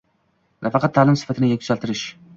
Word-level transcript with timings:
nafaqat 0.67 0.95
ta’lim 0.95 1.19
sifatini 1.23 1.51
yuksaltirish 1.53 2.07